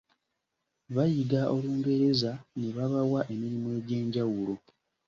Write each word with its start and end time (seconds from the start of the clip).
Bayiga 0.95 1.41
Olungereza 1.55 2.31
ne 2.59 2.69
babawa 2.75 3.21
emirimu 3.33 3.67
egy’enjawulo. 3.77 4.55